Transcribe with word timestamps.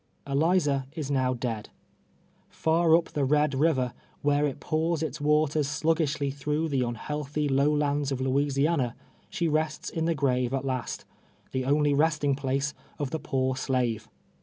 Eliza 0.25 0.87
is 0.93 1.11
now 1.11 1.35
dead. 1.35 1.69
Yiw 2.51 2.97
up 2.97 3.09
the 3.09 3.23
Bed 3.23 3.51
Biver, 3.51 3.93
where 4.23 4.47
it 4.47 4.59
pours 4.59 5.03
its 5.03 5.21
waters 5.21 5.67
sluggishly 5.67 6.31
through 6.31 6.69
ihe 6.73 6.81
unhealthy 6.81 7.47
low 7.47 7.71
lands 7.71 8.11
of 8.11 8.19
Louisiana, 8.19 8.95
she 9.29 9.47
rests 9.47 9.91
in 9.91 10.05
the 10.05 10.15
grave 10.15 10.55
at 10.55 10.65
last 10.65 11.05
—■ 11.49 11.51
the 11.51 11.65
only 11.65 11.93
resting 11.93 12.33
place 12.33 12.73
of 12.97 13.11
the 13.11 13.19
poor 13.19 13.53
sla^'e 13.53 14.01